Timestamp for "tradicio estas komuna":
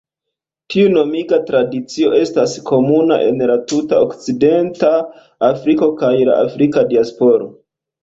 1.49-3.21